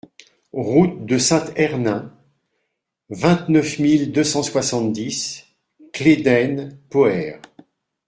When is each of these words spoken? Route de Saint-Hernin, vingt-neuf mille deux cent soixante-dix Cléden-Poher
Route 0.57 1.05
de 1.05 1.19
Saint-Hernin, 1.19 2.11
vingt-neuf 3.11 3.77
mille 3.77 4.11
deux 4.11 4.23
cent 4.23 4.41
soixante-dix 4.41 5.45
Cléden-Poher 5.93 7.39